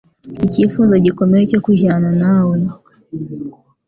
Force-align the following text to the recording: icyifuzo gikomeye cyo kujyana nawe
icyifuzo 0.45 0.93
gikomeye 1.05 1.43
cyo 1.51 1.59
kujyana 1.65 2.09
nawe 2.21 2.57